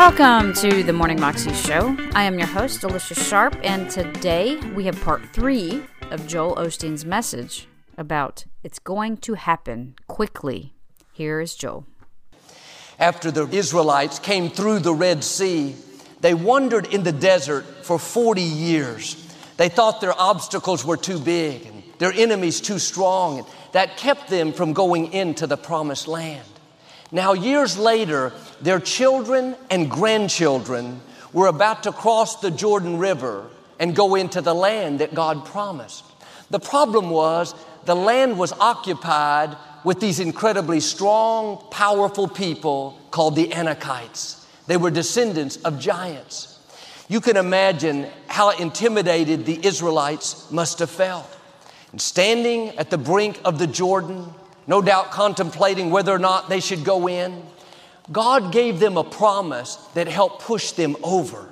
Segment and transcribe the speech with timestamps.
[0.00, 1.94] Welcome to the Morning Moxie Show.
[2.14, 7.04] I am your host, Alicia Sharp, and today we have part three of Joel Osteen's
[7.04, 10.72] message about it's going to happen quickly.
[11.12, 11.84] Here is Joel.
[12.98, 15.76] After the Israelites came through the Red Sea,
[16.22, 19.36] they wandered in the desert for 40 years.
[19.58, 24.30] They thought their obstacles were too big and their enemies too strong, and that kept
[24.30, 26.46] them from going into the promised land.
[27.12, 31.00] Now, years later, their children and grandchildren
[31.32, 33.46] were about to cross the Jordan River
[33.78, 36.04] and go into the land that God promised.
[36.50, 43.48] The problem was the land was occupied with these incredibly strong, powerful people called the
[43.48, 44.44] Anakites.
[44.66, 46.58] They were descendants of giants.
[47.08, 51.26] You can imagine how intimidated the Israelites must have felt.
[51.90, 54.32] And standing at the brink of the Jordan,
[54.66, 57.42] no doubt contemplating whether or not they should go in.
[58.12, 61.48] God gave them a promise that helped push them over.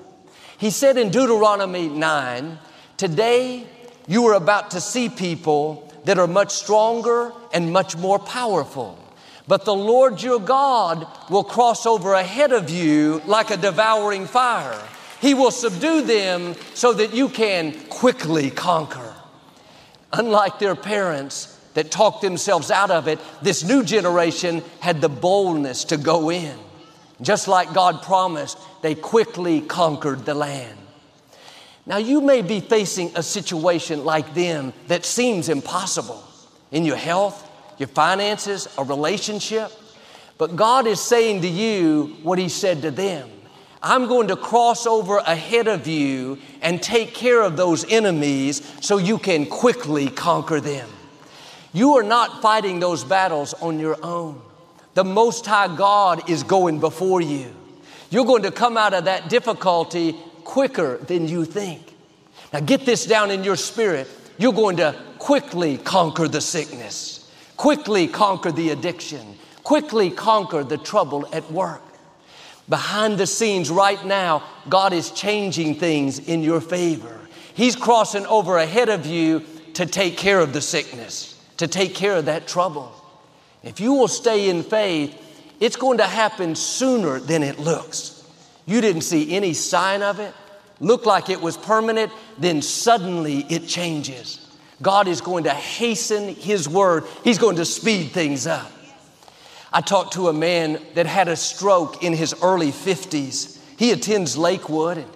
[0.59, 2.59] He said in Deuteronomy 9,
[2.97, 3.67] Today
[4.09, 8.98] you are about to see people that are much stronger and much more powerful.
[9.47, 14.83] But the Lord your God will cross over ahead of you like a devouring fire.
[15.20, 19.15] He will subdue them so that you can quickly conquer.
[20.12, 25.84] Unlike their parents, that talked themselves out of it, this new generation had the boldness
[25.84, 26.59] to go in.
[27.23, 30.77] Just like God promised, they quickly conquered the land.
[31.87, 36.21] Now, you may be facing a situation like them that seems impossible
[36.73, 39.71] in your health, your finances, a relationship.
[40.37, 43.31] But God is saying to you what He said to them
[43.81, 48.99] I'm going to cross over ahead of you and take care of those enemies so
[48.99, 50.89] you can quickly conquer them.
[51.73, 54.41] You are not fighting those battles on your own.
[54.95, 57.55] The Most High God is going before you.
[58.11, 61.83] You're going to come out of that difficulty quicker than you think.
[62.53, 64.09] Now, get this down in your spirit.
[64.39, 71.28] You're going to quickly conquer the sickness, quickly conquer the addiction, quickly conquer the trouble
[71.34, 71.83] at work.
[72.69, 77.21] Behind the scenes, right now, God is changing things in your favor.
[77.53, 82.17] He's crossing over ahead of you to take care of the sickness to take care
[82.17, 82.93] of that trouble.
[83.63, 85.15] If you will stay in faith,
[85.61, 88.15] it's going to happen sooner than it looks.
[88.67, 90.35] You didn't see any sign of it,
[90.81, 94.45] looked like it was permanent, then suddenly it changes.
[94.81, 98.71] God is going to hasten His word, He's going to speed things up.
[99.73, 103.61] I talked to a man that had a stroke in his early 50s.
[103.77, 105.11] He attends Lakewood, and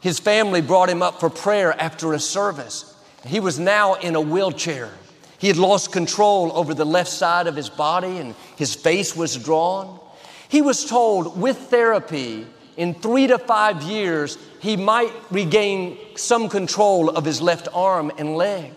[0.00, 2.94] his family brought him up for prayer after a service.
[3.26, 4.92] He was now in a wheelchair.
[5.38, 9.36] He had lost control over the left side of his body and his face was
[9.36, 10.00] drawn.
[10.48, 17.10] He was told with therapy, in three to five years, he might regain some control
[17.10, 18.72] of his left arm and leg.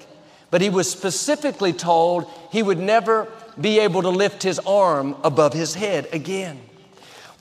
[0.51, 3.27] But he was specifically told he would never
[3.59, 6.59] be able to lift his arm above his head again.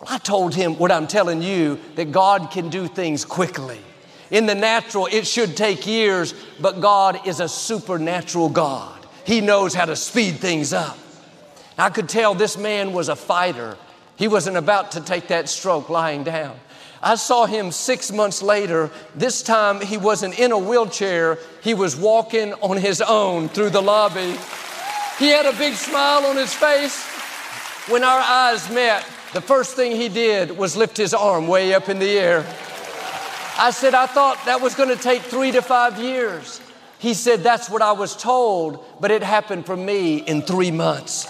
[0.00, 3.80] Well, I told him what I'm telling you that God can do things quickly.
[4.30, 8.97] In the natural, it should take years, but God is a supernatural God.
[9.28, 10.96] He knows how to speed things up.
[11.76, 13.76] I could tell this man was a fighter.
[14.16, 16.58] He wasn't about to take that stroke lying down.
[17.02, 18.90] I saw him six months later.
[19.14, 23.82] This time he wasn't in a wheelchair, he was walking on his own through the
[23.82, 24.34] lobby.
[25.18, 27.04] He had a big smile on his face.
[27.90, 31.90] When our eyes met, the first thing he did was lift his arm way up
[31.90, 32.46] in the air.
[33.58, 36.62] I said, I thought that was going to take three to five years.
[36.98, 41.26] He said, That's what I was told, but it happened for me in three months.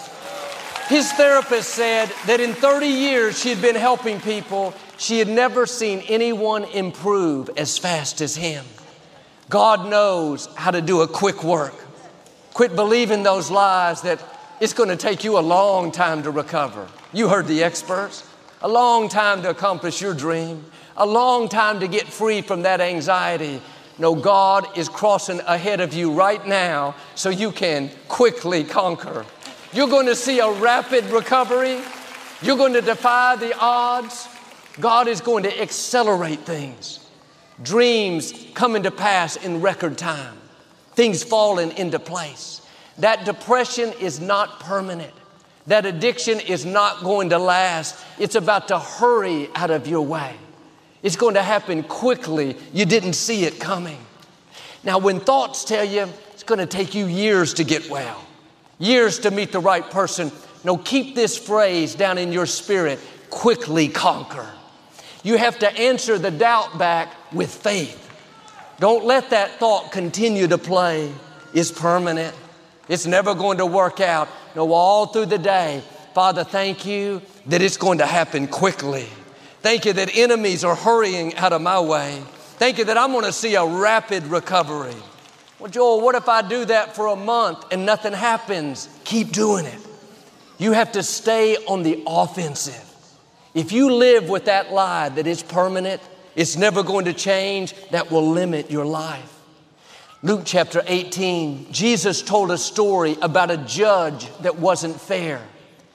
[0.87, 5.67] His therapist said that in 30 years she had been helping people, she had never
[5.67, 8.65] seen anyone improve as fast as him.
[9.49, 11.75] God knows how to do a quick work.
[12.53, 14.23] Quit believing those lies that
[14.59, 16.87] it's going to take you a long time to recover.
[17.13, 18.27] You heard the experts.
[18.61, 20.65] A long time to accomplish your dream,
[20.97, 23.61] a long time to get free from that anxiety,
[23.99, 29.25] no, God is crossing ahead of you right now so you can quickly conquer.
[29.73, 31.81] You're going to see a rapid recovery.
[32.41, 34.29] You're going to defy the odds.
[34.79, 37.05] God is going to accelerate things.
[37.61, 40.37] Dreams coming to pass in record time.
[40.93, 42.61] Things falling into place.
[42.99, 45.13] That depression is not permanent.
[45.67, 47.97] That addiction is not going to last.
[48.17, 50.35] It's about to hurry out of your way.
[51.01, 52.57] It's going to happen quickly.
[52.73, 53.99] You didn't see it coming.
[54.83, 58.25] Now, when thoughts tell you it's going to take you years to get well,
[58.77, 60.31] years to meet the right person,
[60.63, 62.99] no, keep this phrase down in your spirit
[63.29, 64.49] quickly conquer.
[65.23, 68.07] You have to answer the doubt back with faith.
[68.79, 71.11] Don't let that thought continue to play.
[71.53, 72.35] It's permanent.
[72.87, 74.29] It's never going to work out.
[74.55, 79.07] No, all through the day, Father, thank you that it's going to happen quickly.
[79.61, 82.21] Thank you that enemies are hurrying out of my way.
[82.57, 84.95] Thank you that I'm going to see a rapid recovery.
[85.59, 88.87] Well, Joel, what if I do that for a month and nothing happens?
[89.03, 89.79] Keep doing it.
[90.57, 92.85] You have to stay on the offensive.
[93.53, 96.01] If you live with that lie that it's permanent,
[96.35, 99.39] it's never going to change, that will limit your life.
[100.21, 105.41] Luke chapter 18, Jesus told a story about a judge that wasn't fair.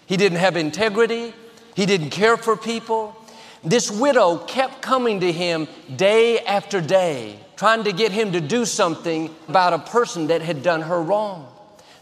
[0.06, 1.32] He didn't have integrity,
[1.75, 3.16] he didn't care for people.
[3.64, 8.66] This widow kept coming to him day after day, trying to get him to do
[8.66, 11.49] something about a person that had done her wrong.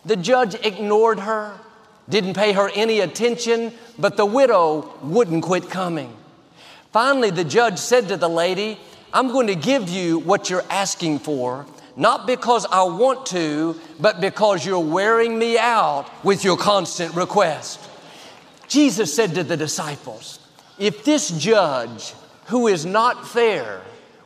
[0.04, 1.56] The judge ignored her,
[2.08, 6.16] didn't pay her any attention, but the widow wouldn't quit coming.
[6.92, 8.78] Finally, the judge said to the lady,
[9.12, 11.64] I'm going to give you what you're asking for,
[11.96, 17.78] not because I want to, but because you're wearing me out with your constant request.
[18.66, 20.40] Jesus said to the disciples,
[20.82, 22.12] If this judge,
[22.46, 23.82] who is not fair,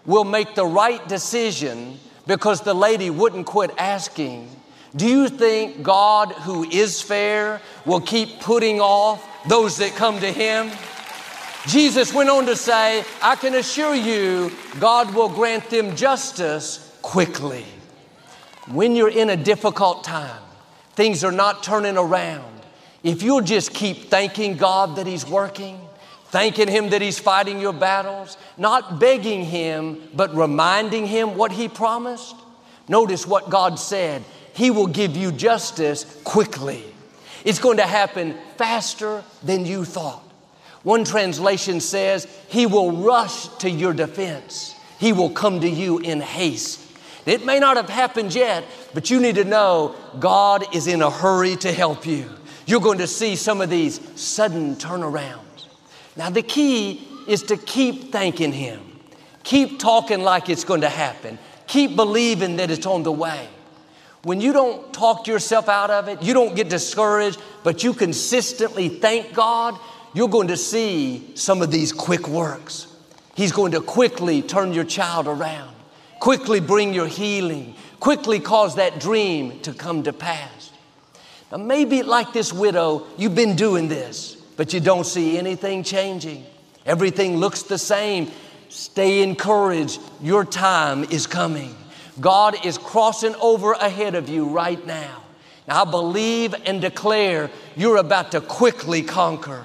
[0.07, 4.49] will make the right decision because the lady wouldn't quit asking,
[4.97, 10.33] do you think God, who is fair, will keep putting off those that come to
[10.33, 10.71] Him?
[11.67, 14.51] Jesus went on to say, I can assure you,
[14.81, 17.67] God will grant them justice quickly.
[18.69, 20.41] When you're in a difficult time,
[20.95, 22.63] things are not turning around.
[23.03, 25.86] If you'll just keep thanking God that He's working,
[26.37, 31.67] thanking Him that He's fighting your battles, not begging Him, but reminding Him what He
[31.67, 32.37] promised,
[32.91, 34.23] notice what God said
[34.53, 36.85] He will give you justice quickly.
[37.43, 40.23] It's going to happen faster than you thought.
[40.83, 44.75] One translation says, He will rush to your defense.
[45.01, 46.83] He will come to you in haste.
[47.25, 48.63] It may not have happened yet,
[48.93, 52.29] but you need to know God is in a hurry to help you.
[52.67, 55.46] You're going to see some of these sudden turnarounds.
[56.17, 58.81] Now, the key is to keep thanking Him,
[59.43, 63.49] keep talking like it's going to happen, keep believing that it's on the way.
[64.23, 68.89] When you don't talk yourself out of it, you don't get discouraged, but you consistently
[68.89, 69.79] thank God,
[70.15, 72.89] you're going to see some of these quick works.
[73.37, 75.77] He's going to quickly turn your child around,
[76.19, 80.73] quickly bring your healing, quickly cause that dream to come to pass.
[81.53, 86.45] Now, maybe like this widow, you've been doing this, but you don't see anything changing.
[86.85, 88.31] Everything looks the same.
[88.69, 90.01] Stay encouraged.
[90.21, 91.75] Your time is coming.
[92.21, 95.23] God is crossing over ahead of you right now.
[95.69, 99.65] Now, I believe and declare you're about to quickly conquer.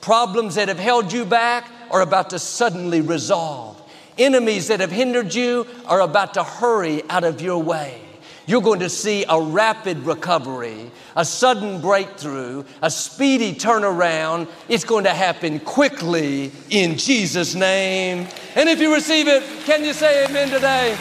[0.00, 3.80] Problems that have held you back are about to suddenly resolve.
[4.18, 8.03] Enemies that have hindered you are about to hurry out of your way.
[8.46, 14.48] You're going to see a rapid recovery, a sudden breakthrough, a speedy turnaround.
[14.68, 18.28] It's going to happen quickly in Jesus' name.
[18.54, 20.96] And if you receive it, can you say amen today?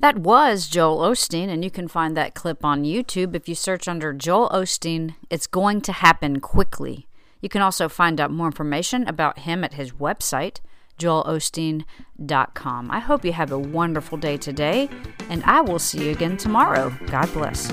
[0.00, 3.86] That was Joel Osteen, and you can find that clip on YouTube if you search
[3.86, 5.16] under Joel Osteen.
[5.28, 7.06] It's going to happen quickly.
[7.42, 10.60] You can also find out more information about him at his website,
[10.98, 12.90] joelosteen.com.
[12.90, 14.88] I hope you have a wonderful day today,
[15.28, 16.96] and I will see you again tomorrow.
[17.06, 17.70] God bless.